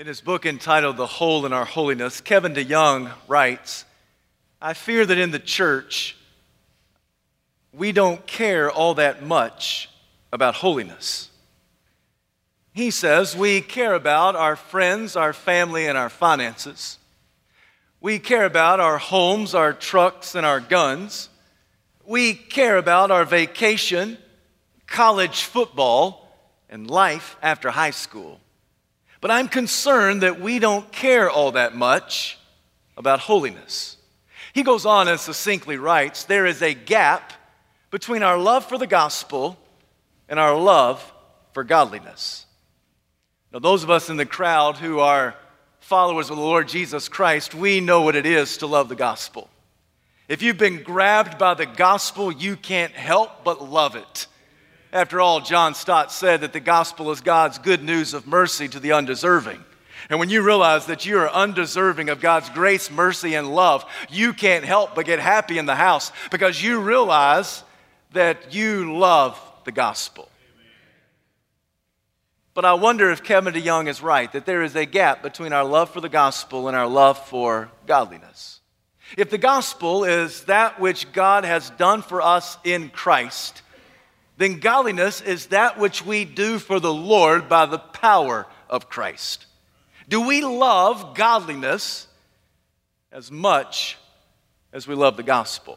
[0.00, 3.84] In his book entitled The Hole in Our Holiness, Kevin DeYoung writes
[4.62, 6.16] I fear that in the church,
[7.72, 9.90] we don't care all that much
[10.32, 11.30] about holiness.
[12.72, 16.98] He says we care about our friends, our family, and our finances.
[18.00, 21.28] We care about our homes, our trucks, and our guns.
[22.06, 24.16] We care about our vacation,
[24.86, 26.38] college football,
[26.70, 28.38] and life after high school.
[29.20, 32.38] But I'm concerned that we don't care all that much
[32.96, 33.96] about holiness.
[34.52, 37.32] He goes on and succinctly writes there is a gap
[37.90, 39.58] between our love for the gospel
[40.28, 41.12] and our love
[41.52, 42.46] for godliness.
[43.52, 45.34] Now, those of us in the crowd who are
[45.80, 49.48] followers of the Lord Jesus Christ, we know what it is to love the gospel.
[50.28, 54.26] If you've been grabbed by the gospel, you can't help but love it.
[54.92, 58.80] After all, John Stott said that the gospel is God's good news of mercy to
[58.80, 59.62] the undeserving.
[60.08, 64.32] And when you realize that you are undeserving of God's grace, mercy, and love, you
[64.32, 67.62] can't help but get happy in the house because you realize
[68.12, 70.28] that you love the gospel.
[72.54, 75.64] But I wonder if Kevin DeYoung is right, that there is a gap between our
[75.64, 78.60] love for the gospel and our love for godliness.
[79.16, 83.62] If the gospel is that which God has done for us in Christ,
[84.38, 89.46] then godliness is that which we do for the Lord by the power of Christ.
[90.08, 92.06] Do we love godliness
[93.10, 93.98] as much
[94.72, 95.76] as we love the gospel?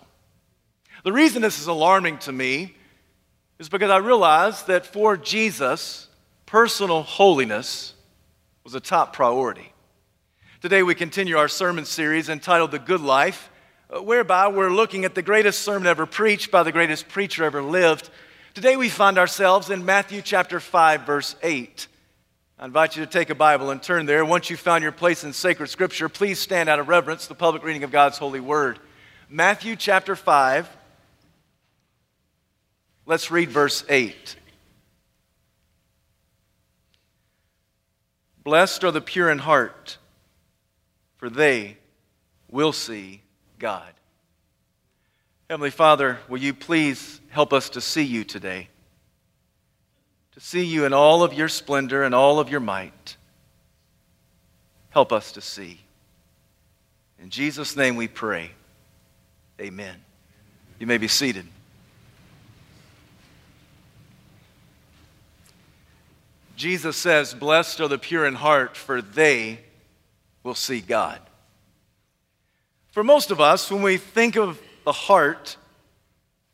[1.04, 2.76] The reason this is alarming to me
[3.58, 6.08] is because I realize that for Jesus,
[6.46, 7.96] personal holiness
[8.64, 9.74] was a top priority.
[10.62, 13.50] Today we continue our sermon series entitled The Good Life,
[13.90, 17.64] uh, whereby we're looking at the greatest sermon ever preached by the greatest preacher ever
[17.64, 18.12] lived
[18.54, 21.88] Today we find ourselves in Matthew chapter 5, verse 8.
[22.60, 24.26] I invite you to take a Bible and turn there.
[24.26, 27.64] Once you've found your place in sacred scripture, please stand out of reverence the public
[27.64, 28.78] reading of God's holy word.
[29.30, 30.68] Matthew chapter 5.
[33.06, 34.36] Let's read verse 8.
[38.44, 39.98] Blessed are the pure in heart,
[41.16, 41.78] for they
[42.50, 43.22] will see
[43.60, 43.94] God.
[45.52, 48.70] Heavenly Father, will you please help us to see you today?
[50.32, 53.18] To see you in all of your splendor and all of your might.
[54.92, 55.82] Help us to see.
[57.22, 58.52] In Jesus' name we pray.
[59.60, 59.98] Amen.
[60.80, 61.46] You may be seated.
[66.56, 69.60] Jesus says, Blessed are the pure in heart, for they
[70.44, 71.20] will see God.
[72.92, 75.58] For most of us, when we think of the heart,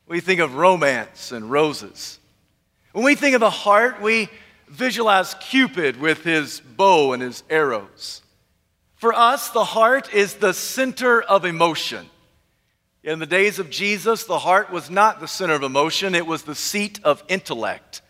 [0.08, 2.20] we think of romance and roses.
[2.94, 4.30] When we think of the heart, we
[4.68, 8.22] visualize Cupid with his bow and his arrows.
[8.96, 12.10] For us, the heart is the center of emotion.
[13.04, 16.44] In the days of Jesus, the heart was not the center of emotion, it was
[16.44, 18.02] the seat of intellect.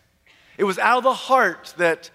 [0.56, 2.10] It was out of the heart that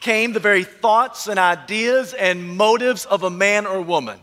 [0.00, 4.18] came the very thoughts and ideas and motives of a man or woman.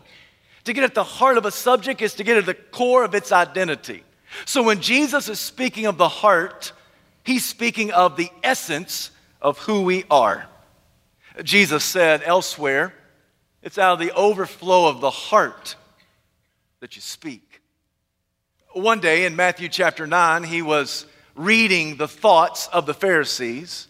[0.64, 3.14] To get at the heart of a subject is to get at the core of
[3.14, 4.02] its identity.
[4.46, 6.72] So when Jesus is speaking of the heart,
[7.22, 9.10] he's speaking of the essence
[9.40, 10.46] of who we are.
[11.42, 12.94] Jesus said elsewhere,
[13.62, 15.76] it's out of the overflow of the heart
[16.80, 17.60] that you speak.
[18.72, 23.88] One day in Matthew chapter 9, he was reading the thoughts of the Pharisees.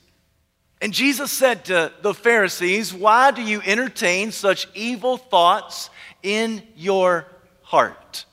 [0.84, 5.89] And Jesus said to the Pharisees, Why do you entertain such evil thoughts
[6.22, 7.27] in your
[7.62, 8.25] heart.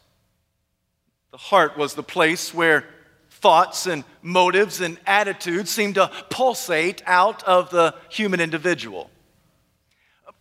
[1.32, 2.86] The heart was the place where
[3.30, 9.10] thoughts and motives and attitudes seem to pulsate out of the human individual.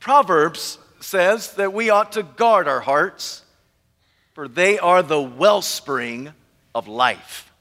[0.00, 3.42] Proverbs says that we ought to guard our hearts,
[4.34, 6.32] for they are the wellspring
[6.74, 7.52] of life.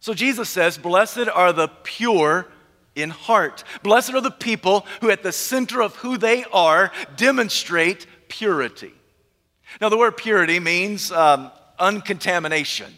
[0.00, 2.46] So Jesus says, Blessed are the pure
[2.94, 3.64] in heart.
[3.82, 8.92] Blessed are the people who, at the center of who they are, demonstrate purity.
[9.80, 12.92] Now, the word purity means um, uncontamination,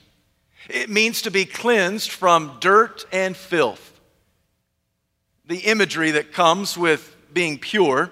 [0.69, 4.00] it means to be cleansed from dirt and filth.
[5.46, 8.10] The imagery that comes with being pure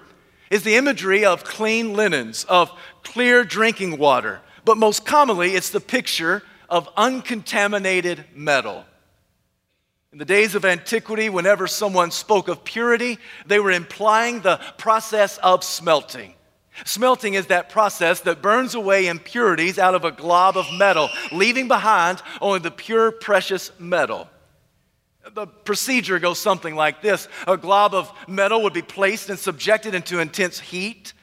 [0.51, 2.71] is the imagery of clean linens, of
[3.01, 8.85] clear drinking water, but most commonly, it's the picture of uncontaminated metal.
[10.13, 13.17] In the days of antiquity, whenever someone spoke of purity,
[13.47, 16.35] they were implying the process of smelting.
[16.85, 21.67] Smelting is that process that burns away impurities out of a glob of metal, leaving
[21.67, 24.29] behind only the pure, precious metal.
[25.33, 29.95] The procedure goes something like this a glob of metal would be placed and subjected
[29.95, 31.13] into intense heat.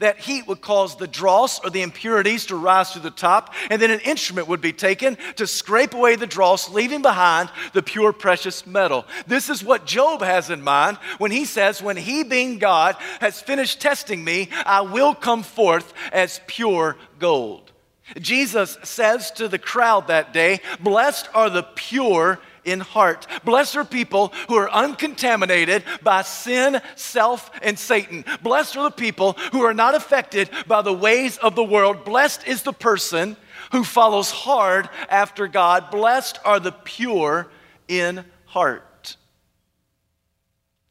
[0.00, 3.80] That heat would cause the dross or the impurities to rise to the top, and
[3.80, 8.12] then an instrument would be taken to scrape away the dross, leaving behind the pure,
[8.12, 9.06] precious metal.
[9.26, 13.40] This is what Job has in mind when he says, When he, being God, has
[13.40, 17.70] finished testing me, I will come forth as pure gold.
[18.18, 23.26] Jesus says to the crowd that day, Blessed are the pure in heart.
[23.44, 28.24] Blessed are people who are uncontaminated by sin, self, and Satan.
[28.42, 32.04] Blessed are the people who are not affected by the ways of the world.
[32.04, 33.36] Blessed is the person
[33.72, 35.90] who follows hard after God.
[35.90, 37.48] Blessed are the pure
[37.88, 39.16] in heart.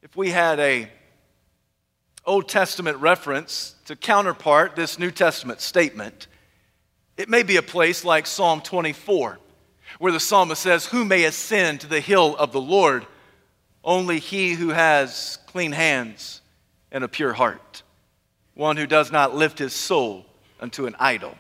[0.01, 0.89] If we had a
[2.25, 6.27] Old Testament reference to counterpart this New Testament statement,
[7.17, 9.39] it may be a place like Psalm 24
[9.97, 13.05] where the psalmist says, Who may ascend to the hill of the Lord?
[13.83, 16.41] Only he who has clean hands
[16.91, 17.83] and a pure heart,
[18.53, 20.25] one who does not lift his soul
[20.59, 21.35] unto an idol.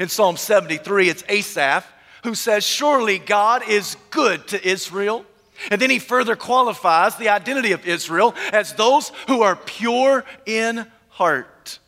[0.00, 1.86] In Psalm 73, it's Asaph
[2.24, 5.24] who says, Surely God is good to Israel.
[5.70, 10.86] And then he further qualifies the identity of Israel as those who are pure in
[11.08, 11.78] heart.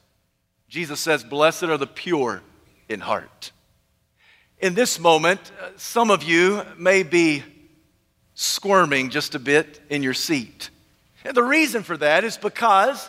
[0.68, 2.42] Jesus says, Blessed are the pure
[2.88, 3.52] in heart.
[4.60, 7.42] In this moment, uh, some of you may be
[8.34, 10.68] squirming just a bit in your seat.
[11.24, 13.08] And the reason for that is because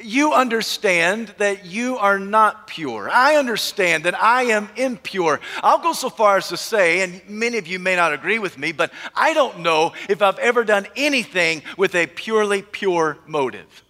[0.00, 3.10] you understand that you are not pure.
[3.10, 5.40] I understand that I am impure.
[5.64, 8.56] I'll go so far as to say, and many of you may not agree with
[8.56, 13.82] me, but I don't know if I've ever done anything with a purely pure motive.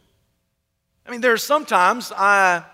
[1.06, 2.64] I mean, there are sometimes I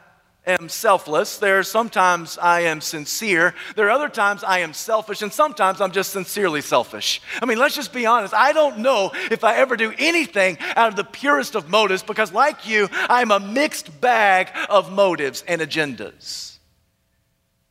[0.47, 1.39] am selfless.
[1.39, 3.55] There are sometimes I am sincere.
[3.77, 7.21] There are other times I am selfish, and sometimes I'm just sincerely selfish.
[7.41, 8.35] I mean, let's just be honest.
[8.35, 12.33] I don't know if I ever do anything out of the purest of motives because,
[12.33, 16.59] like you, I'm a mixed bag of motives and agendas.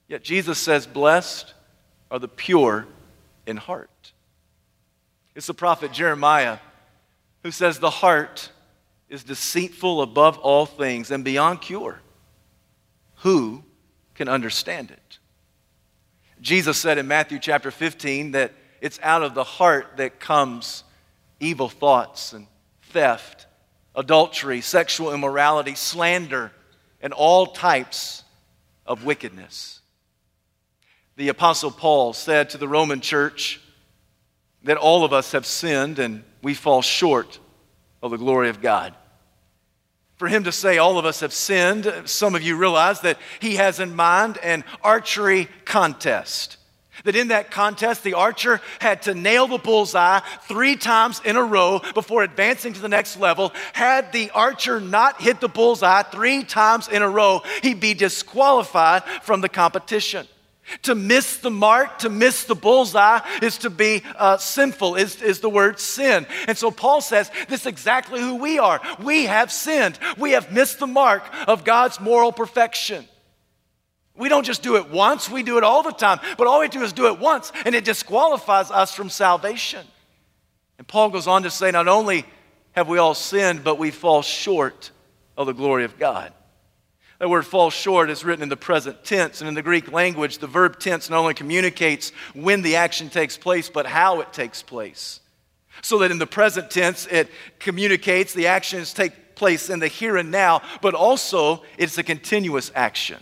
[0.08, 1.54] Yet Jesus says, Blessed
[2.12, 2.88] are the pure
[3.46, 4.14] in heart.
[5.36, 6.60] It's the prophet Jeremiah
[7.44, 8.52] who says, The heart
[9.10, 12.00] is deceitful above all things and beyond cure
[13.20, 13.64] who
[14.16, 15.20] can understand it?
[16.42, 20.84] Jesus said in Matthew chapter 15 that it's out of the heart that comes
[21.40, 22.48] evil thoughts and
[22.84, 23.46] theft,
[23.96, 26.52] adultery, sexual immorality, slander,
[27.02, 28.24] and all types
[28.86, 29.82] of wickedness.
[31.18, 33.60] The Apostle Paul said to the Roman church
[34.64, 37.40] that all of us have sinned and we fall short
[38.02, 38.96] of the glory of God
[40.20, 43.56] for him to say all of us have sinned, some of you realize that he
[43.56, 46.58] has in mind an archery contest.
[47.06, 51.44] That in that contest, the archer had to nail the bullseye three times in a
[51.44, 53.54] row before advancing to the next level.
[53.72, 59.04] Had the archer not hit the bullseye three times in a row, he'd be disqualified
[59.24, 60.28] from the competition.
[60.84, 65.40] To miss the mark, to miss the bullseye, is to be uh, sinful, is, is
[65.40, 66.26] the word sin.
[66.48, 68.82] And so Paul says this is exactly who we are.
[69.04, 73.08] We have sinned, we have missed the mark of God's moral perfection.
[74.16, 76.20] We don't just do it once, we do it all the time.
[76.38, 79.86] But all we do is do it once, and it disqualifies us from salvation.
[80.78, 82.26] And Paul goes on to say, not only
[82.74, 84.92] have we all sinned, but we fall short
[85.38, 86.34] of the glory of God.
[87.20, 89.42] The word fall short is written in the present tense.
[89.42, 93.38] And in the Greek language, the verb tense not only communicates when the action takes
[93.38, 95.20] place, but how it takes place.
[95.82, 100.18] So that in the present tense, it communicates the actions take place in the here
[100.18, 103.22] and now, but also it's a continuous action.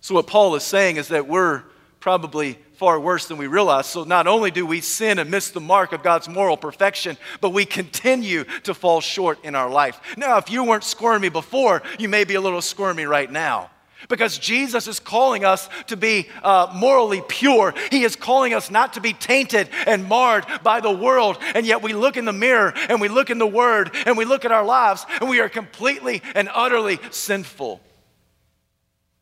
[0.00, 1.64] So, what Paul is saying is that we're
[2.08, 3.84] probably far worse than we realize.
[3.84, 7.50] So not only do we sin and miss the mark of God's moral perfection, but
[7.50, 10.00] we continue to fall short in our life.
[10.16, 13.68] Now, if you weren't squirmy before, you may be a little squirmy right now.
[14.08, 17.74] Because Jesus is calling us to be uh, morally pure.
[17.90, 21.36] He is calling us not to be tainted and marred by the world.
[21.54, 24.24] And yet we look in the mirror and we look in the Word and we
[24.24, 27.82] look at our lives and we are completely and utterly sinful.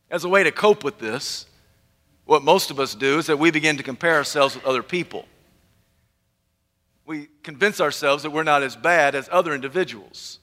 [0.08, 1.46] As a way to cope with this,
[2.26, 5.24] what most of us do is that we begin to compare ourselves with other people.
[7.06, 10.40] We convince ourselves that we're not as bad as other individuals.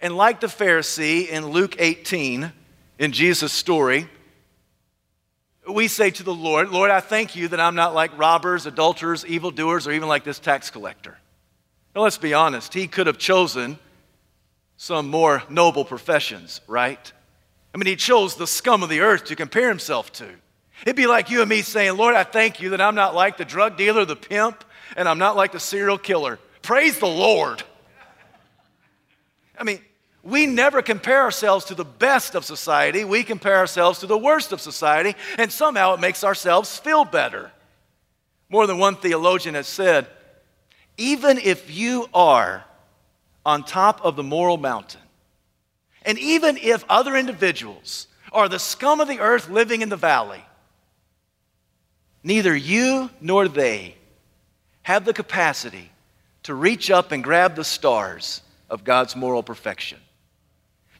[0.00, 2.52] And like the Pharisee in Luke 18,
[2.98, 4.06] in Jesus' story,
[5.66, 9.24] we say to the Lord, Lord, I thank you that I'm not like robbers, adulterers,
[9.26, 11.18] evildoers, or even like this tax collector.
[11.94, 13.78] Now, let's be honest, he could have chosen
[14.76, 17.12] some more noble professions, right?
[17.74, 20.28] I mean, he chose the scum of the earth to compare himself to.
[20.82, 23.36] It'd be like you and me saying, Lord, I thank you that I'm not like
[23.36, 24.64] the drug dealer, the pimp,
[24.96, 26.38] and I'm not like the serial killer.
[26.62, 27.62] Praise the Lord.
[29.58, 29.80] I mean,
[30.22, 33.04] we never compare ourselves to the best of society.
[33.04, 37.50] We compare ourselves to the worst of society, and somehow it makes ourselves feel better.
[38.48, 40.06] More than one theologian has said
[40.98, 42.64] even if you are
[43.46, 45.00] on top of the moral mountain,
[46.04, 50.44] and even if other individuals are the scum of the earth living in the valley,
[52.28, 53.96] neither you nor they
[54.82, 55.90] have the capacity
[56.42, 59.98] to reach up and grab the stars of God's moral perfection.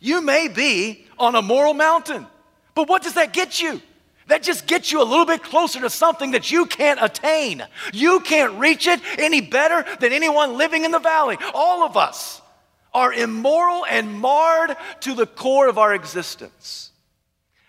[0.00, 2.26] You may be on a moral mountain,
[2.74, 3.82] but what does that get you?
[4.28, 7.62] That just gets you a little bit closer to something that you can't attain.
[7.92, 11.36] You can't reach it any better than anyone living in the valley.
[11.52, 12.40] All of us
[12.94, 16.90] are immoral and marred to the core of our existence.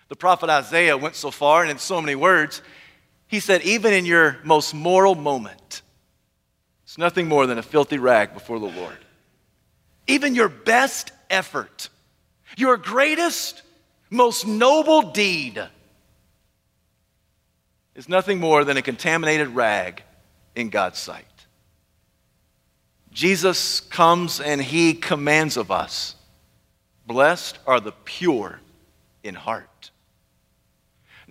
[0.08, 2.62] The prophet Isaiah went so far, and in so many words,
[3.30, 5.80] he said, Even in your most moral moment,
[6.84, 8.98] it's nothing more than a filthy rag before the Lord.
[10.06, 11.88] Even your best effort
[12.56, 13.62] your greatest,
[14.10, 15.62] most noble deed
[17.94, 20.02] is nothing more than a contaminated rag
[20.54, 21.24] in God's sight.
[23.12, 26.14] Jesus comes and he commands of us
[27.06, 28.60] Blessed are the pure
[29.24, 29.89] in heart.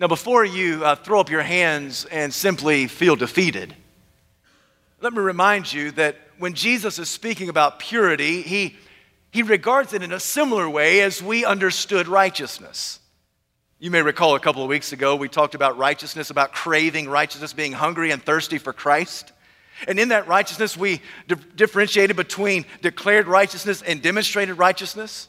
[0.00, 3.76] Now, before you uh, throw up your hands and simply feel defeated,
[5.02, 8.76] let me remind you that when Jesus is speaking about purity, he
[9.30, 12.98] he regards it in a similar way as we understood righteousness.
[13.78, 17.52] You may recall a couple of weeks ago, we talked about righteousness, about craving righteousness,
[17.52, 19.32] being hungry and thirsty for Christ.
[19.86, 25.28] And in that righteousness, we di- differentiated between declared righteousness and demonstrated righteousness.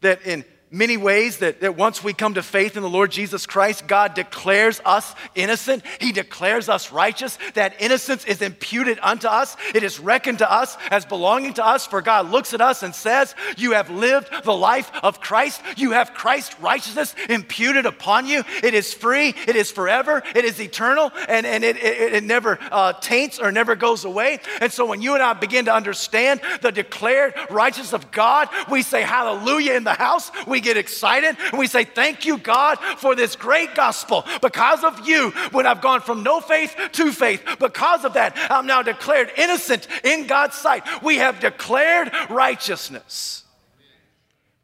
[0.00, 3.44] That in many ways that, that once we come to faith in the Lord Jesus
[3.46, 5.84] Christ, God declares us innocent.
[6.00, 7.38] He declares us righteous.
[7.54, 9.56] That innocence is imputed unto us.
[9.74, 11.86] It is reckoned to us as belonging to us.
[11.86, 15.60] For God looks at us and says, You have lived the life of Christ.
[15.76, 18.42] You have Christ's righteousness imputed upon you.
[18.62, 19.34] It is free.
[19.46, 20.22] It is forever.
[20.34, 21.12] It is eternal.
[21.28, 24.40] And, and it, it, it never uh, taints or never goes away.
[24.60, 28.80] And so when you and I begin to understand the declared righteousness of God, we
[28.80, 30.30] say hallelujah in the house.
[30.46, 34.24] We get excited and we say, Thank you, God, for this great gospel.
[34.40, 38.66] Because of you, when I've gone from no faith to faith, because of that, I'm
[38.66, 40.84] now declared innocent in God's sight.
[41.02, 43.44] We have declared righteousness.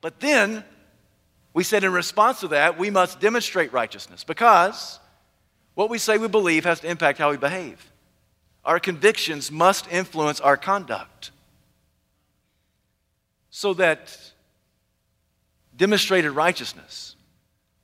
[0.01, 0.65] But then
[1.53, 5.01] we said, in response to that, we must demonstrate righteousness because
[5.75, 7.91] what we say we believe has to impact how we behave.
[8.65, 11.31] Our convictions must influence our conduct
[13.51, 14.28] so that
[15.79, 17.17] demonstrated righteousness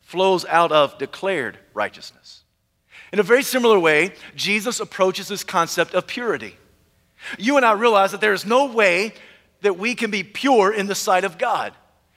[0.00, 2.42] flows out of declared righteousness.
[3.12, 6.56] In a very similar way, Jesus approaches this concept of purity.
[7.38, 9.14] You and I realize that there is no way
[9.62, 11.72] that we can be pure in the sight of God.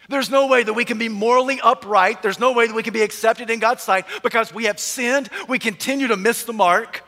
[0.09, 2.21] There's no way that we can be morally upright.
[2.21, 5.29] There's no way that we can be accepted in God's sight because we have sinned.
[5.47, 7.03] We continue to miss the mark.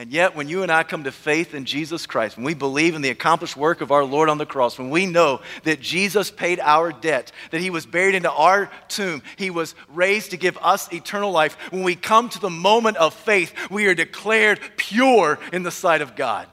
[0.00, 2.94] And yet, when you and I come to faith in Jesus Christ, when we believe
[2.94, 6.30] in the accomplished work of our Lord on the cross, when we know that Jesus
[6.30, 10.56] paid our debt, that he was buried into our tomb, he was raised to give
[10.62, 15.38] us eternal life, when we come to the moment of faith, we are declared pure
[15.52, 16.48] in the sight of God.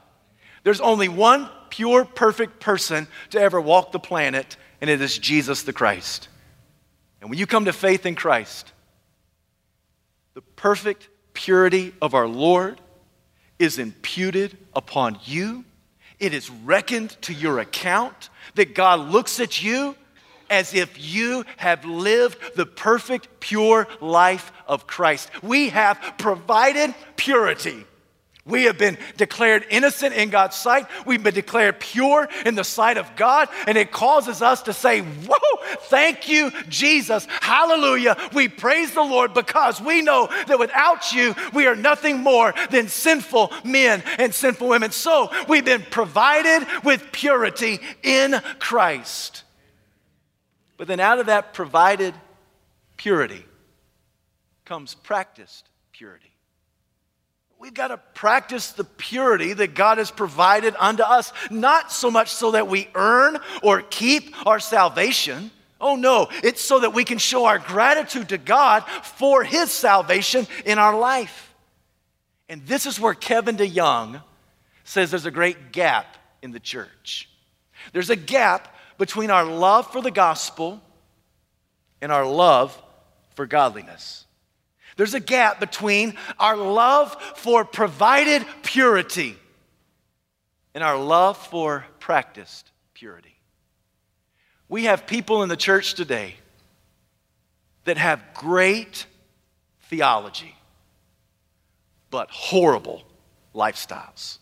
[0.62, 5.62] There's only one pure, perfect person to ever walk the planet, and it is Jesus
[5.62, 6.28] the Christ.
[7.22, 8.70] And when you come to faith in Christ,
[10.34, 12.78] the perfect purity of our Lord,
[13.58, 15.64] is imputed upon you.
[16.18, 19.94] It is reckoned to your account that God looks at you
[20.50, 25.30] as if you have lived the perfect, pure life of Christ.
[25.42, 27.84] We have provided purity.
[28.48, 30.86] We have been declared innocent in God's sight.
[31.04, 33.48] We've been declared pure in the sight of God.
[33.66, 35.47] And it causes us to say, Whoa,
[35.82, 37.26] thank you, Jesus.
[37.40, 38.16] Hallelujah.
[38.32, 42.88] We praise the Lord because we know that without you, we are nothing more than
[42.88, 44.90] sinful men and sinful women.
[44.90, 49.44] So we've been provided with purity in Christ.
[50.76, 52.14] But then out of that provided
[52.96, 53.44] purity
[54.64, 56.28] comes practiced purity.
[57.58, 62.30] We've got to practice the purity that God has provided unto us, not so much
[62.30, 65.50] so that we earn or keep our salvation.
[65.80, 70.46] Oh no, it's so that we can show our gratitude to God for His salvation
[70.64, 71.54] in our life.
[72.48, 74.22] And this is where Kevin DeYoung
[74.84, 77.28] says there's a great gap in the church.
[77.92, 80.80] There's a gap between our love for the gospel
[82.00, 82.80] and our love
[83.34, 84.24] for godliness.
[84.96, 89.36] There's a gap between our love for provided purity
[90.74, 93.37] and our love for practiced purity.
[94.68, 96.34] We have people in the church today
[97.84, 99.06] that have great
[99.84, 100.54] theology,
[102.10, 103.02] but horrible
[103.54, 104.38] lifestyles.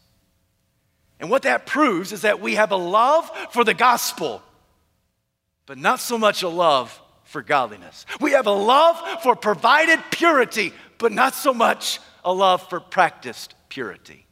[1.20, 4.42] And what that proves is that we have a love for the gospel,
[5.64, 8.04] but not so much a love for godliness.
[8.20, 13.54] We have a love for provided purity, but not so much a love for practiced
[13.68, 14.26] purity.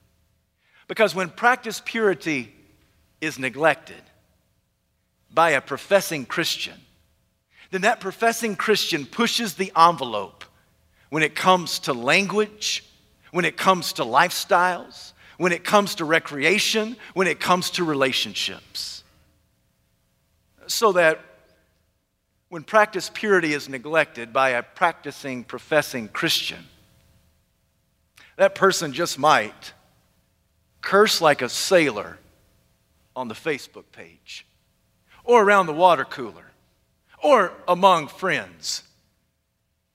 [0.89, 2.53] Because when practiced purity
[3.21, 4.03] is neglected
[5.35, 6.81] by a professing Christian,
[7.71, 10.45] then that professing Christian pushes the envelope
[11.11, 12.85] when it comes to language,
[13.33, 19.03] when it comes to lifestyles, when it comes to recreation, when it comes to relationships.
[20.67, 21.21] So that
[22.49, 26.65] when practice purity is neglected by a practicing, professing Christian,
[28.37, 29.73] that person just might
[30.81, 32.19] curse like a sailor
[33.17, 34.47] on the Facebook page
[35.25, 36.53] or around the water cooler
[37.23, 38.83] or among friends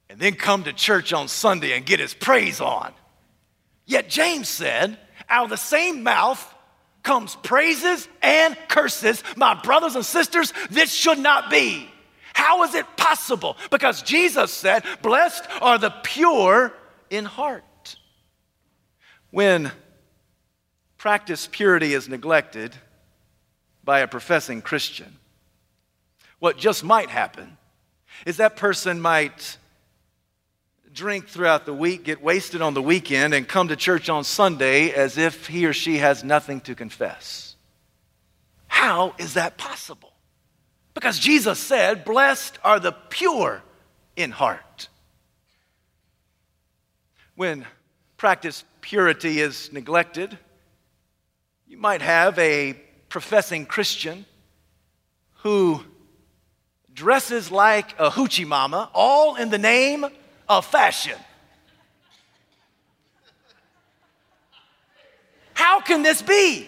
[0.09, 2.91] and then come to church on Sunday and get his praise on.
[3.85, 4.97] Yet James said,
[5.29, 6.55] out of the same mouth
[7.03, 9.23] comes praises and curses.
[9.37, 11.89] My brothers and sisters, this should not be.
[12.33, 13.57] How is it possible?
[13.69, 16.73] Because Jesus said, Blessed are the pure
[17.09, 17.63] in heart.
[19.31, 19.71] When
[20.97, 22.75] practice purity is neglected
[23.83, 25.18] by a professing Christian,
[26.39, 27.57] what just might happen
[28.25, 29.57] is that person might
[30.91, 34.91] drink throughout the week, get wasted on the weekend, and come to church on Sunday
[34.91, 37.55] as if he or she has nothing to confess.
[38.67, 40.13] How is that possible?
[40.93, 43.61] Because Jesus said, Blessed are the pure
[44.15, 44.89] in heart.
[47.35, 47.65] When
[48.17, 50.37] practice purity is neglected,
[51.67, 52.73] you might have a
[53.07, 54.25] professing Christian
[55.35, 55.81] who
[56.99, 60.05] dresses like a hoochie mama, all in the name
[60.49, 61.17] of fashion.
[65.53, 66.67] How can this be?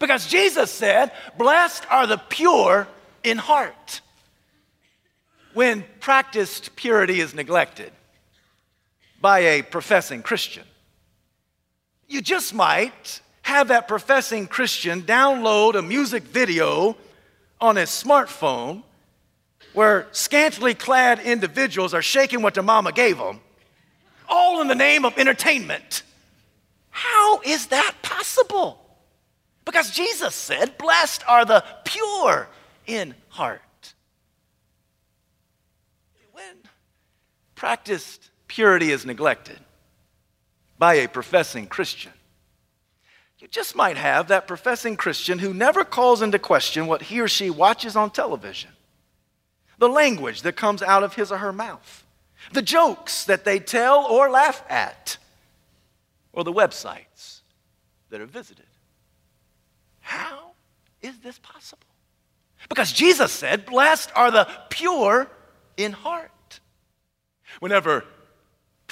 [0.00, 2.88] Because Jesus said, Blessed are the pure
[3.22, 4.00] in heart.
[5.52, 7.92] When practiced purity is neglected
[9.20, 10.64] by a professing Christian,
[12.08, 16.96] you just might have that professing Christian download a music video
[17.60, 18.82] on his smartphone
[19.72, 23.40] where scantily clad individuals are shaking what their mama gave them,
[24.28, 26.02] all in the name of entertainment.
[26.90, 28.78] How is that possible?
[29.64, 32.48] Because Jesus said, Blessed are the pure
[32.86, 33.60] in heart.
[36.32, 36.56] When
[37.54, 39.58] practiced purity is neglected
[40.78, 42.12] by a professing Christian,
[43.38, 47.28] you just might have that professing Christian who never calls into question what he or
[47.28, 48.70] she watches on television
[49.82, 52.06] the language that comes out of his or her mouth,
[52.52, 55.16] the jokes that they tell or laugh at,
[56.32, 57.40] or the websites
[58.08, 58.68] that are visited.
[59.98, 60.52] How
[61.00, 61.82] is this possible?
[62.68, 65.28] Because Jesus said, Blessed are the pure
[65.76, 66.60] in heart.
[67.58, 68.04] Whenever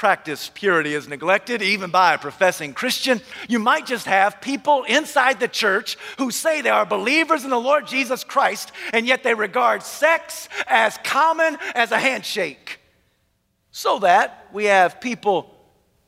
[0.01, 5.39] practice purity is neglected, even by a professing Christian, you might just have people inside
[5.39, 9.35] the church who say they are believers in the Lord Jesus Christ, and yet they
[9.35, 12.81] regard sex as common as a handshake.
[13.73, 15.55] So that we have people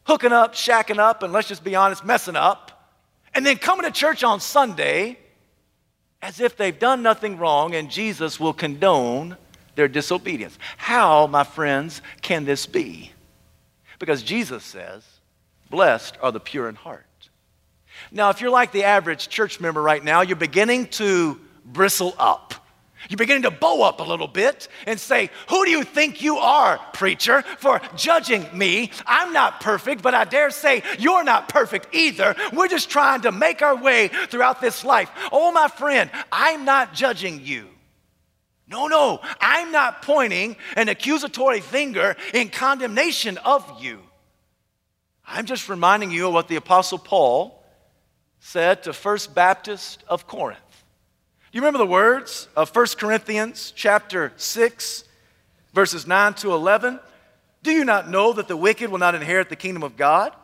[0.04, 2.96] hooking up, shacking up, and let's just be honest, messing up,
[3.34, 5.18] and then coming to church on Sunday
[6.22, 9.36] as if they've done nothing wrong and Jesus will condone
[9.74, 10.58] their disobedience.
[10.78, 13.12] How, my friends, can this be?
[14.02, 15.04] Because Jesus says,
[15.70, 17.06] Blessed are the pure in heart.
[18.10, 22.52] Now, if you're like the average church member right now, you're beginning to bristle up.
[23.08, 26.38] You're beginning to bow up a little bit and say, Who do you think you
[26.38, 28.90] are, preacher, for judging me?
[29.06, 32.34] I'm not perfect, but I dare say you're not perfect either.
[32.52, 35.12] We're just trying to make our way throughout this life.
[35.30, 37.68] Oh, my friend, I'm not judging you.
[38.72, 39.20] No, no,
[39.62, 44.00] I'm not pointing an accusatory finger in condemnation of you.
[45.24, 47.64] I'm just reminding you of what the Apostle Paul
[48.40, 50.58] said to First Baptist of Corinth.
[51.52, 55.04] Do you remember the words of 1 Corinthians chapter 6,
[55.72, 56.98] verses 9 to 11?
[57.62, 60.34] Do you not know that the wicked will not inherit the kingdom of God?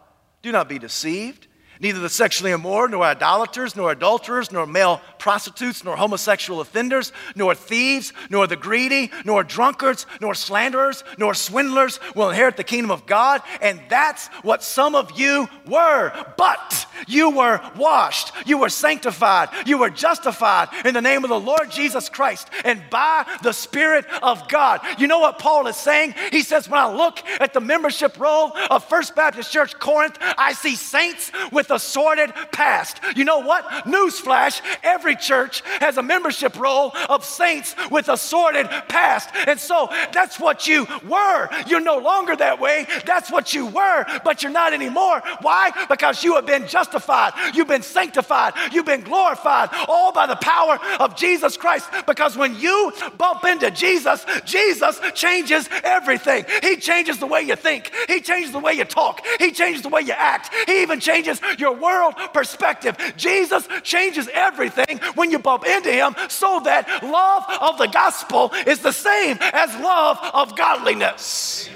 [0.43, 1.49] Do not be deceived.
[1.81, 7.55] Neither the sexually immoral, nor idolaters, nor adulterers, nor male prostitutes, nor homosexual offenders, nor
[7.55, 13.05] thieves, nor the greedy, nor drunkards, nor slanderers, nor swindlers will inherit the kingdom of
[13.05, 13.43] God.
[13.61, 16.13] And that's what some of you were.
[16.39, 21.39] But you were washed, you were sanctified, you were justified in the name of the
[21.39, 24.81] Lord Jesus Christ and by the Spirit of God.
[24.99, 26.15] You know what Paul is saying?
[26.31, 30.55] He says, When I look at the membership roll of First Baptist Church Corinth, I
[30.55, 33.01] see saints with a sordid past.
[33.15, 33.65] You know what?
[33.85, 39.31] Newsflash every church has a membership roll of saints with a sordid past.
[39.47, 41.49] And so that's what you were.
[41.67, 42.87] You're no longer that way.
[43.07, 45.23] That's what you were, but you're not anymore.
[45.41, 45.71] Why?
[45.89, 50.79] Because you have been justified, you've been sanctified, you've been glorified, all by the power
[51.01, 51.89] of Jesus Christ.
[52.07, 56.45] Because when you bump into Jesus, Jesus changes everything.
[56.63, 59.89] He changes the way you think, He changes the way you talk, He changes the
[59.89, 62.97] way you act, He even changes your world perspective.
[63.17, 68.81] Jesus changes everything when you bump into Him so that love of the gospel is
[68.81, 71.69] the same as love of godliness.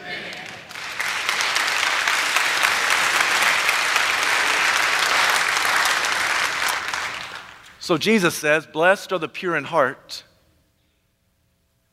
[7.83, 10.23] So Jesus says, Blessed are the pure in heart,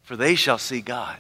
[0.04, 1.18] for they shall see God.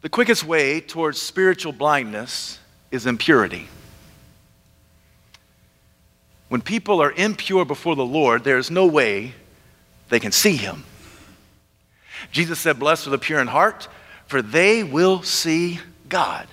[0.00, 2.58] The quickest way towards spiritual blindness
[2.90, 3.68] is impurity.
[6.54, 9.34] When people are impure before the Lord, there is no way
[10.08, 10.84] they can see Him.
[12.30, 13.88] Jesus said, Blessed are the pure in heart,
[14.26, 16.46] for they will see God.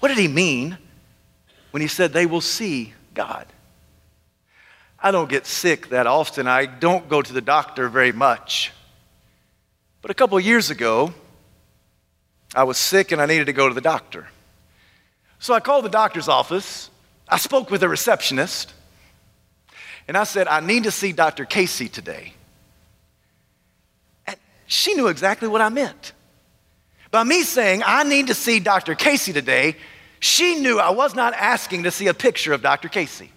[0.00, 0.76] What did He mean
[1.70, 3.46] when He said they will see God?
[4.98, 6.48] I don't get sick that often.
[6.48, 8.72] I don't go to the doctor very much.
[10.02, 11.14] But a couple years ago,
[12.56, 14.26] I was sick and I needed to go to the doctor.
[15.38, 16.90] So I called the doctor's office.
[17.28, 18.72] I spoke with a receptionist.
[20.08, 21.44] And I said, I need to see Dr.
[21.44, 22.32] Casey today.
[24.26, 24.36] And
[24.66, 26.12] she knew exactly what I meant.
[27.10, 28.94] By me saying, I need to see Dr.
[28.94, 29.76] Casey today,
[30.20, 32.88] she knew I was not asking to see a picture of Dr.
[32.88, 33.30] Casey.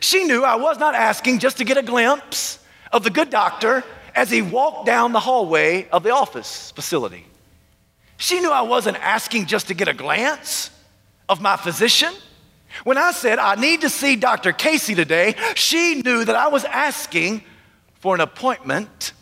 [0.00, 2.58] She knew I was not asking just to get a glimpse
[2.92, 7.26] of the good doctor as he walked down the hallway of the office facility.
[8.16, 10.70] She knew I wasn't asking just to get a glance
[11.28, 12.12] of my physician.
[12.82, 14.52] When I said, I need to see Dr.
[14.52, 17.42] Casey today, she knew that I was asking
[18.00, 19.12] for an appointment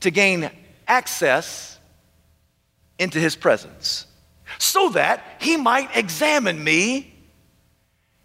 [0.00, 0.50] to gain
[0.88, 1.78] access
[2.98, 4.06] into his presence
[4.58, 7.12] so that he might examine me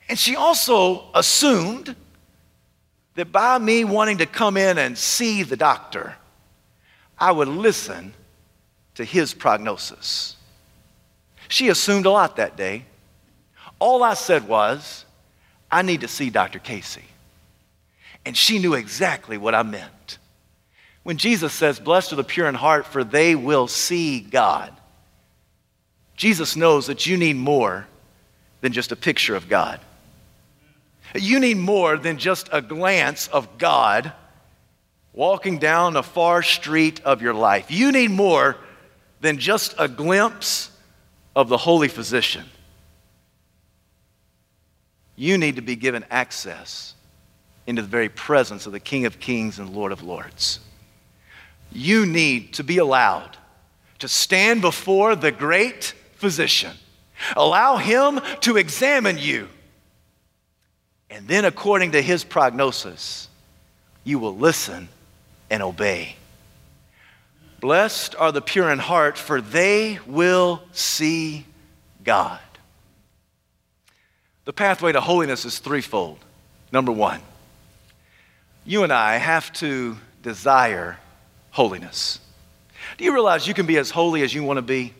[0.09, 1.95] and she also assumed
[3.15, 6.15] that by me wanting to come in and see the doctor,
[7.17, 8.13] I would listen
[8.95, 10.35] to his prognosis.
[11.49, 12.85] She assumed a lot that day.
[13.79, 15.05] All I said was,
[15.71, 16.59] I need to see Dr.
[16.59, 17.03] Casey.
[18.25, 20.17] And she knew exactly what I meant.
[21.03, 24.73] When Jesus says, Blessed are the pure in heart, for they will see God,
[26.15, 27.87] Jesus knows that you need more
[28.61, 29.79] than just a picture of God.
[31.15, 34.11] You need more than just a glance of God
[35.13, 37.71] walking down a far street of your life.
[37.71, 38.57] You need more
[39.21, 40.71] than just a glimpse
[41.35, 42.45] of the holy physician.
[45.17, 46.93] You need to be given access
[47.65, 50.61] into the very presence of the King of Kings and Lord of Lords.
[51.73, 53.35] You need to be allowed
[53.99, 56.71] to stand before the great physician.
[57.35, 59.49] Allow him to examine you
[61.09, 63.29] and then, according to his prognosis,
[64.03, 64.89] you will listen
[65.49, 66.15] and obey.
[67.59, 71.45] Blessed are the pure in heart, for they will see
[72.03, 72.39] God.
[74.47, 76.19] The pathway to holiness is threefold.
[76.71, 77.19] Number one,
[78.63, 80.97] you and I have to desire
[81.51, 82.21] holiness.
[82.97, 84.93] Do you realize you can be as holy as you want to be?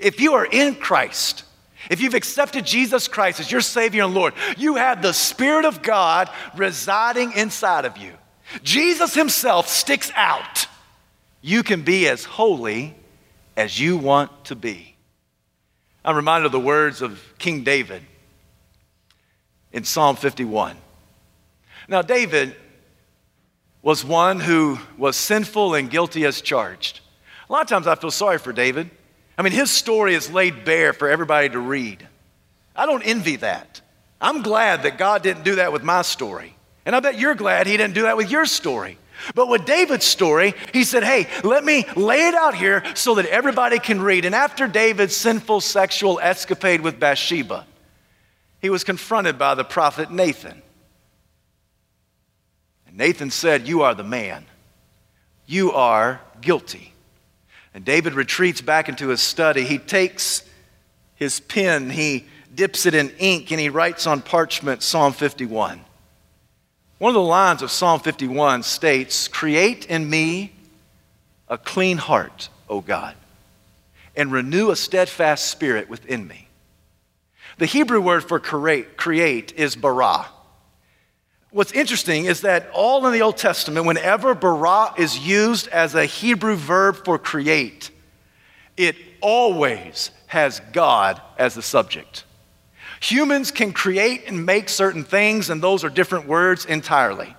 [0.00, 1.44] If you are in Christ,
[1.90, 5.82] if you've accepted Jesus Christ as your Savior and Lord, you have the Spirit of
[5.82, 8.14] God residing inside of you.
[8.62, 10.68] Jesus Himself sticks out.
[11.42, 12.94] You can be as holy
[13.58, 14.96] as you want to be.
[16.02, 18.02] I'm reminded of the words of King David
[19.74, 20.74] in Psalm 51.
[21.86, 22.56] Now, David
[23.82, 27.00] was one who was sinful and guilty as charged.
[27.50, 28.90] A lot of times I feel sorry for David
[29.36, 32.06] I mean, his story is laid bare for everybody to read.
[32.76, 33.80] I don't envy that.
[34.20, 36.54] I'm glad that God didn't do that with my story.
[36.86, 38.98] And I bet you're glad he didn't do that with your story.
[39.34, 43.26] But with David's story, he said, Hey, let me lay it out here so that
[43.26, 44.24] everybody can read.
[44.24, 47.66] And after David's sinful sexual escapade with Bathsheba,
[48.64, 50.62] he was confronted by the prophet Nathan.
[52.86, 54.46] And Nathan said, You are the man.
[55.44, 56.94] You are guilty.
[57.74, 59.64] And David retreats back into his study.
[59.64, 60.44] He takes
[61.14, 62.24] his pen, he
[62.54, 65.84] dips it in ink, and he writes on parchment Psalm 51.
[66.96, 70.54] One of the lines of Psalm 51 states, Create in me
[71.48, 73.14] a clean heart, O God,
[74.16, 76.43] and renew a steadfast spirit within me.
[77.58, 80.26] The Hebrew word for create, create is bara.
[81.50, 86.04] What's interesting is that all in the Old Testament, whenever bara is used as a
[86.04, 87.90] Hebrew verb for create,
[88.76, 92.24] it always has God as the subject.
[93.00, 97.36] Humans can create and make certain things, and those are different words entirely.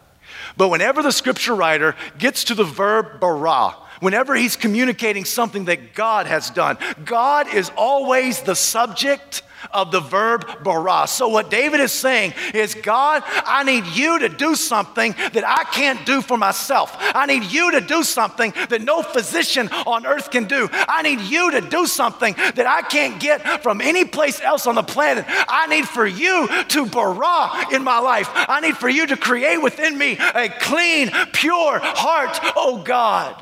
[0.55, 5.93] But whenever the scripture writer gets to the verb bara, whenever he's communicating something that
[5.93, 11.07] God has done, God is always the subject of the verb bara.
[11.07, 15.63] So, what David is saying is, God, I need you to do something that I
[15.65, 16.95] can't do for myself.
[16.99, 20.69] I need you to do something that no physician on earth can do.
[20.71, 24.75] I need you to do something that I can't get from any place else on
[24.75, 25.25] the planet.
[25.27, 28.29] I need for you to bara in my life.
[28.33, 33.41] I need for you to create within me a clean, pure heart, oh God.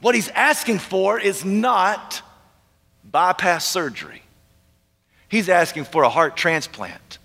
[0.00, 2.22] What he's asking for is not
[3.04, 4.22] bypass surgery.
[5.32, 7.18] He's asking for a heart transplant.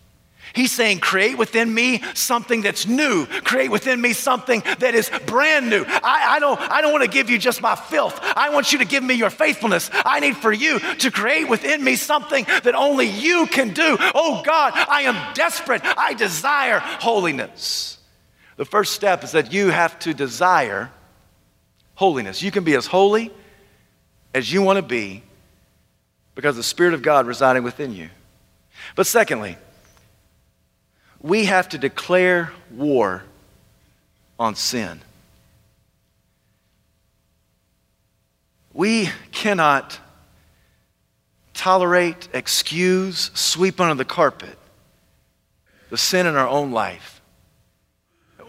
[0.55, 3.25] He's saying, create within me something that's new.
[3.25, 5.83] Create within me something that is brand new.
[5.85, 8.17] I, I, don't, I don't want to give you just my filth.
[8.21, 9.89] I want you to give me your faithfulness.
[9.93, 13.97] I need for you to create within me something that only you can do.
[13.99, 15.81] Oh God, I am desperate.
[15.83, 17.97] I desire holiness.
[18.55, 20.93] The first step is that you have to desire
[21.95, 22.41] holiness.
[22.41, 23.33] You can be as holy
[24.33, 25.23] as you want to be
[26.38, 28.10] because the Spirit of God residing within you.
[28.95, 29.58] But secondly,
[31.19, 33.23] we have to declare war
[34.38, 35.02] on sin.
[38.71, 40.00] We cannot
[41.56, 44.60] tolerate, excuse, sweep under the carpet
[45.89, 47.16] the sin in our own life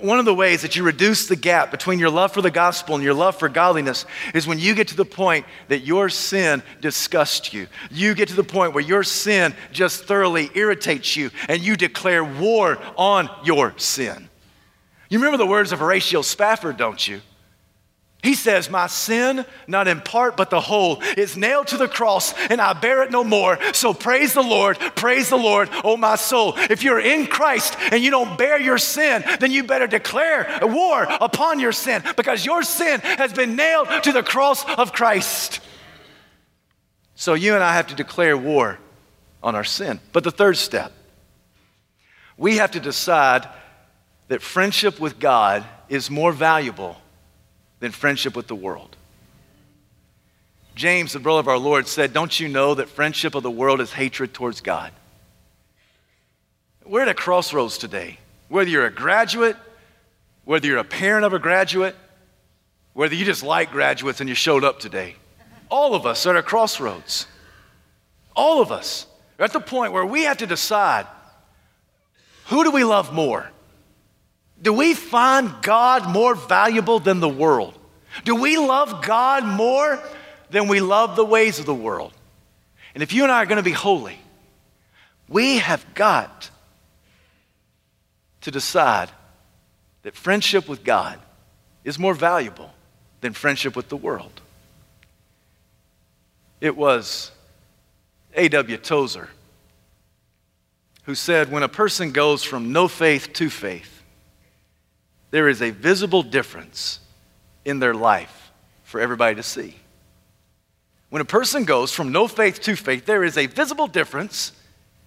[0.00, 2.94] one of the ways that you reduce the gap between your love for the gospel
[2.94, 6.62] and your love for godliness is when you get to the point that your sin
[6.80, 7.66] disgusts you.
[7.90, 12.24] You get to the point where your sin just thoroughly irritates you and you declare
[12.24, 14.28] war on your sin.
[15.08, 17.20] You remember the words of Horatio Spafford, don't you?
[18.22, 22.34] He says, My sin, not in part but the whole, is nailed to the cross,
[22.50, 23.58] and I bear it no more.
[23.72, 26.54] So praise the Lord, praise the Lord, oh my soul.
[26.56, 31.06] If you're in Christ and you don't bear your sin, then you better declare war
[31.08, 35.60] upon your sin because your sin has been nailed to the cross of Christ.
[37.14, 38.78] So you and I have to declare war
[39.44, 40.00] on our sin.
[40.12, 40.92] But the third step,
[42.36, 43.48] we have to decide
[44.26, 46.96] that friendship with God is more valuable
[47.80, 48.96] than friendship with the world.
[50.74, 53.80] James, the brother of our Lord, said, Don't you know that friendship of the world
[53.80, 54.92] is hatred towards God?
[56.86, 58.18] We're at a crossroads today.
[58.48, 59.56] Whether you're a graduate,
[60.44, 61.96] whether you're a parent of a graduate,
[62.94, 65.16] whether you just like graduates and you showed up today,
[65.68, 67.26] all of us are at a crossroads.
[68.34, 69.06] All of us
[69.38, 71.06] are at the point where we have to decide
[72.46, 73.50] who do we love more?
[74.60, 77.78] Do we find God more valuable than the world?
[78.24, 80.02] Do we love God more
[80.50, 82.12] than we love the ways of the world?
[82.94, 84.18] And if you and I are going to be holy,
[85.28, 86.50] we have got
[88.40, 89.10] to decide
[90.02, 91.18] that friendship with God
[91.84, 92.70] is more valuable
[93.20, 94.40] than friendship with the world.
[96.60, 97.30] It was
[98.34, 98.76] A.W.
[98.78, 99.28] Tozer
[101.04, 103.97] who said, When a person goes from no faith to faith,
[105.30, 107.00] there is a visible difference
[107.64, 108.50] in their life
[108.84, 109.76] for everybody to see.
[111.10, 114.52] When a person goes from no faith to faith, there is a visible difference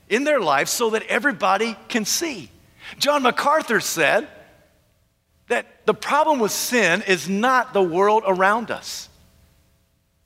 [0.10, 2.50] in their life so that everybody can see.
[2.98, 4.28] John MacArthur said
[5.48, 9.10] that the problem with sin is not the world around us.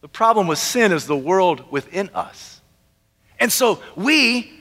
[0.01, 2.61] The problem with sin is the world within us.
[3.39, 4.51] And so we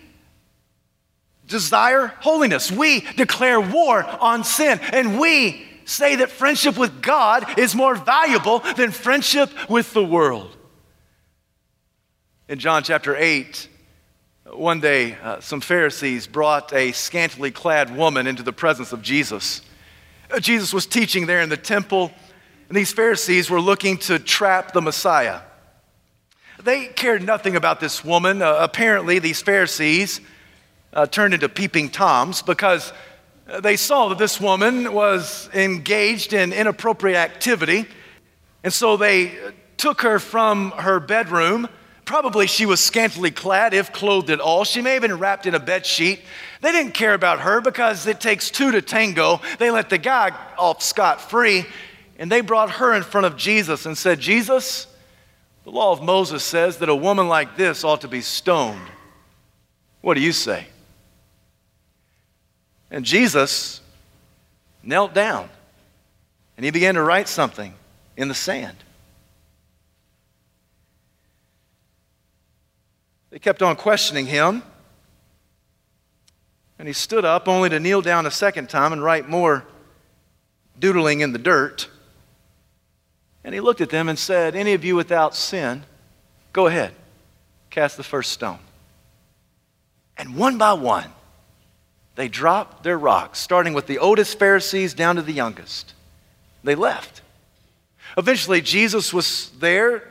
[1.47, 2.71] desire holiness.
[2.71, 4.81] We declare war on sin.
[4.93, 10.57] And we say that friendship with God is more valuable than friendship with the world.
[12.49, 13.69] In John chapter 8,
[14.53, 19.63] one day uh, some Pharisees brought a scantily clad woman into the presence of Jesus.
[20.31, 22.13] Uh, Jesus was teaching there in the temple,
[22.69, 25.41] and these Pharisees were looking to trap the Messiah.
[26.63, 28.43] They cared nothing about this woman.
[28.43, 30.21] Uh, apparently, these Pharisees
[30.95, 32.93] uh, turned into peeping toms because
[33.61, 37.87] they saw that this woman was engaged in inappropriate activity.
[38.63, 39.33] And so they
[39.77, 41.69] took her from her bedroom.
[42.05, 44.65] Probably she was scantily clad, if clothed at all.
[44.65, 46.21] She may have been wrapped in a bed sheet.
[46.61, 49.41] They didn't care about her because it takes two to tango.
[49.59, 51.67] They let the guy off scot free.
[52.19, 54.87] And they brought her in front of Jesus and said, Jesus,
[55.65, 58.89] the law of Moses says that a woman like this ought to be stoned.
[60.01, 60.67] What do you say?
[62.91, 63.81] And Jesus
[64.83, 65.49] knelt down
[66.57, 67.75] and he began to write something
[68.17, 68.77] in the sand.
[73.31, 74.63] They kept on questioning him.
[76.79, 79.65] And he stood up only to kneel down a second time and write more
[80.79, 81.89] doodling in the dirt.
[83.43, 85.85] And he looked at them and said, Any of you without sin,
[86.53, 86.95] go ahead,
[87.71, 88.59] cast the first stone.
[90.17, 91.11] And one by one,
[92.15, 95.95] they dropped their rocks, starting with the oldest Pharisees down to the youngest.
[96.63, 97.23] They left.
[98.17, 100.09] Eventually, Jesus was there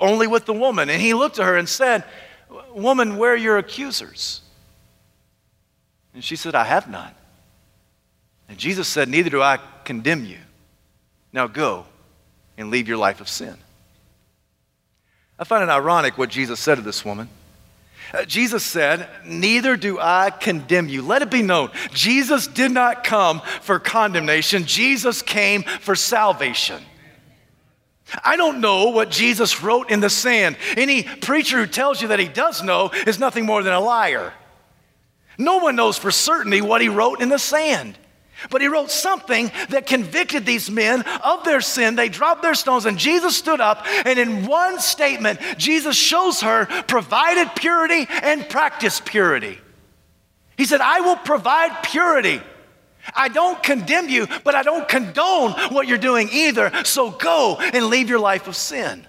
[0.00, 2.04] only with the woman, and he looked to her and said,
[2.72, 4.40] Woman, where are your accusers?
[6.14, 7.12] And she said, I have none.
[8.48, 10.38] And Jesus said, Neither do I condemn you.
[11.32, 11.86] Now go
[12.56, 13.56] and leave your life of sin.
[15.38, 17.28] I find it ironic what Jesus said to this woman.
[18.12, 21.02] Uh, Jesus said, Neither do I condemn you.
[21.02, 26.82] Let it be known, Jesus did not come for condemnation, Jesus came for salvation.
[28.24, 30.56] I don't know what Jesus wrote in the sand.
[30.76, 34.32] Any preacher who tells you that he does know is nothing more than a liar.
[35.36, 37.98] No one knows for certainty what he wrote in the sand.
[38.50, 41.96] But he wrote something that convicted these men of their sin.
[41.96, 46.66] They dropped their stones, and Jesus stood up, and in one statement, Jesus shows her
[46.86, 49.58] provided purity and practiced purity.
[50.56, 52.40] He said, I will provide purity.
[53.14, 56.72] I don't condemn you, but I don't condone what you're doing either.
[56.84, 59.06] So go and leave your life of sin.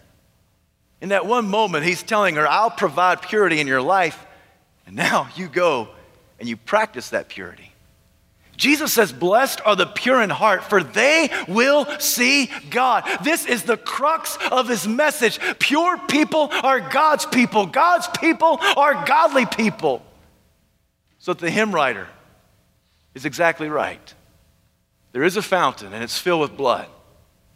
[1.01, 4.25] In that one moment, he's telling her, I'll provide purity in your life.
[4.85, 5.89] And now you go
[6.39, 7.68] and you practice that purity.
[8.59, 13.05] Jesus says, Blessed are the pure in heart, for they will see God.
[13.23, 15.39] This is the crux of his message.
[15.59, 20.05] Pure people are God's people, God's people are godly people.
[21.19, 22.09] So the hymn writer
[23.15, 24.13] is exactly right.
[25.13, 26.87] There is a fountain, and it's filled with blood,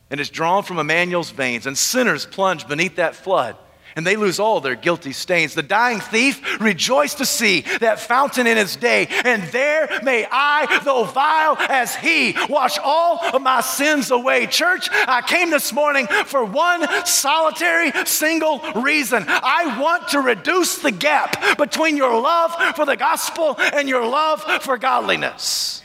[0.09, 3.57] and it's drawn from Emmanuel's veins, and sinners plunge beneath that flood
[3.95, 5.53] and they lose all their guilty stains.
[5.53, 10.81] The dying thief rejoiced to see that fountain in his day, and there may I,
[10.83, 14.47] though vile as he, wash all of my sins away.
[14.47, 19.25] Church, I came this morning for one solitary, single reason.
[19.27, 24.41] I want to reduce the gap between your love for the gospel and your love
[24.63, 25.82] for godliness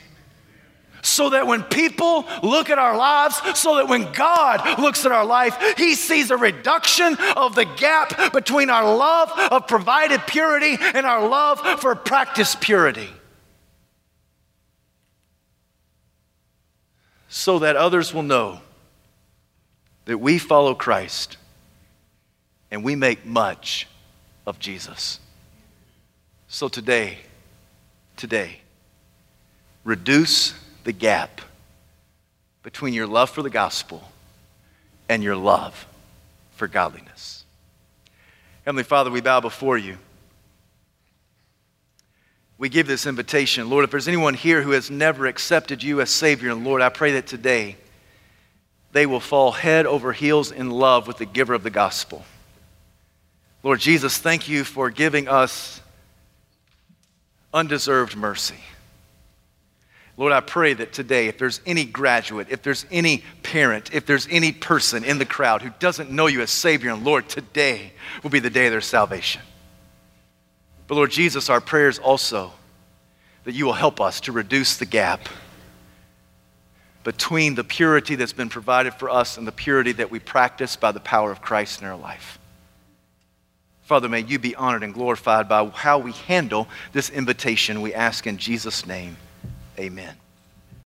[1.01, 5.25] so that when people look at our lives, so that when God looks at our
[5.25, 11.05] life, He sees a reduction of the gap between our love of provided purity and
[11.05, 13.09] our love for practiced purity.
[17.29, 18.61] So that others will know
[20.05, 21.37] that we follow Christ
[22.71, 23.87] and we make much
[24.47, 25.19] of Jesus.
[26.47, 27.19] So today,
[28.17, 28.61] today,
[29.83, 31.41] reduce the gap
[32.63, 34.03] between your love for the gospel
[35.07, 35.87] and your love
[36.55, 37.45] for godliness.
[38.65, 39.97] Heavenly Father, we bow before you.
[42.57, 43.69] We give this invitation.
[43.69, 46.89] Lord, if there's anyone here who has never accepted you as Savior and Lord, I
[46.89, 47.77] pray that today
[48.91, 52.25] they will fall head over heels in love with the giver of the gospel.
[53.63, 55.81] Lord Jesus, thank you for giving us
[57.53, 58.59] undeserved mercy.
[60.19, 64.27] Lord, I pray that today, if there's any graduate, if there's any parent, if there's
[64.29, 68.29] any person in the crowd who doesn't know you as Savior and Lord, today will
[68.29, 69.41] be the day of their salvation.
[70.87, 72.51] But Lord Jesus, our prayers also
[73.45, 75.29] that you will help us to reduce the gap
[77.05, 80.91] between the purity that's been provided for us and the purity that we practice by
[80.91, 82.39] the power of Christ in our life.
[83.83, 87.79] Father, may you be honored and glorified by how we handle this invitation.
[87.79, 89.15] We ask in Jesus' name.
[89.79, 90.28] Amen.